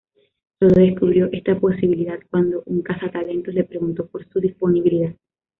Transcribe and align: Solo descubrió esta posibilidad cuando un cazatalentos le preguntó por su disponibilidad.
Solo 0.57 0.73
descubrió 0.83 1.29
esta 1.31 1.59
posibilidad 1.59 2.17
cuando 2.31 2.63
un 2.65 2.81
cazatalentos 2.81 3.53
le 3.53 3.65
preguntó 3.65 4.07
por 4.07 4.27
su 4.29 4.39
disponibilidad. 4.39 5.13